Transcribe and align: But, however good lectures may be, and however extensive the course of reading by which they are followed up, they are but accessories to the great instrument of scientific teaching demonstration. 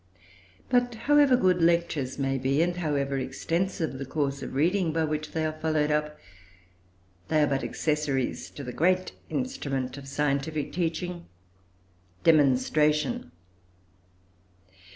But, 0.67 0.95
however 1.05 1.37
good 1.37 1.61
lectures 1.61 2.17
may 2.17 2.39
be, 2.39 2.63
and 2.63 2.77
however 2.77 3.19
extensive 3.19 3.99
the 3.99 4.05
course 4.07 4.41
of 4.41 4.55
reading 4.55 4.91
by 4.91 5.03
which 5.03 5.33
they 5.33 5.45
are 5.45 5.59
followed 5.59 5.91
up, 5.91 6.17
they 7.27 7.43
are 7.43 7.45
but 7.45 7.63
accessories 7.63 8.49
to 8.49 8.63
the 8.63 8.73
great 8.73 9.11
instrument 9.29 9.99
of 9.99 10.07
scientific 10.07 10.73
teaching 10.73 11.27
demonstration. 12.23 13.29